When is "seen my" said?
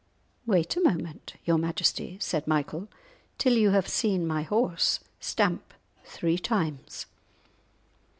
3.87-4.41